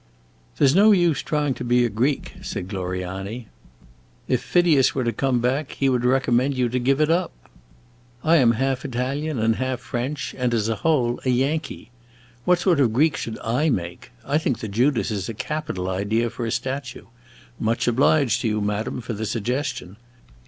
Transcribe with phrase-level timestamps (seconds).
[0.57, 3.49] "There 's no use trying to be a Greek," said Gloriani.
[4.27, 7.31] "If Phidias were to come back, he would recommend you to give it up.
[8.23, 11.91] I am half Italian and half French, and, as a whole, a Yankee.
[12.45, 14.09] What sort of a Greek should I make?
[14.25, 17.05] I think the Judas is a capital idea for a statue.
[17.59, 19.97] Much obliged to you, madame, for the suggestion.